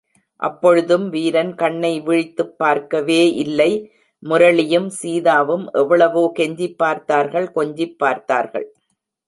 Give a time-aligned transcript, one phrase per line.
[0.39, 3.69] அப்பொழுதும் வீரன் கண்னை விழித்துப் பார்க்கவே இல்லை
[4.23, 8.67] முரளியும் சீதாவும் எவ்வளவோ கெஞ்சிப் பார்த்தார்கள் கொஞ்சிப் பார்த்தார்கள்.